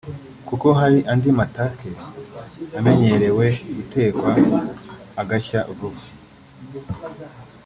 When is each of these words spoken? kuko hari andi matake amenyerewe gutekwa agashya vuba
kuko 0.47 0.67
hari 0.79 0.99
andi 1.11 1.29
matake 1.39 1.89
amenyerewe 2.77 3.47
gutekwa 3.75 4.31
agashya 5.21 5.59
vuba 5.77 6.01